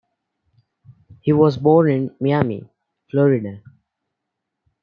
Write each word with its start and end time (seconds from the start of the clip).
He 1.19 1.31
was 1.31 1.57
born 1.57 1.91
in 1.91 2.15
Miami, 2.19 2.67
Florida. 3.11 3.61